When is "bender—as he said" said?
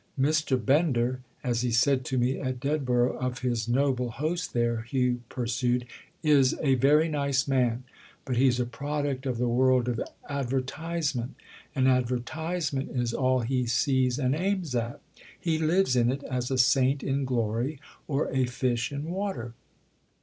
0.59-2.03